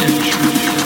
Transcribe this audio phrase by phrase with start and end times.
[0.00, 0.81] central.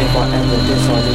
[0.00, 1.09] If I ever decided